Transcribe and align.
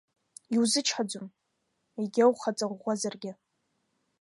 Иузычҳаӡом, 0.55 1.27
егьа 2.03 2.25
ухаҵаӷәӷәазаргьы… 2.31 3.31